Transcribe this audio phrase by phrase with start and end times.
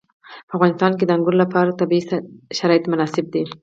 [0.47, 2.03] په افغانستان کې د انګور لپاره طبیعي
[2.57, 3.43] شرایط مناسب دي.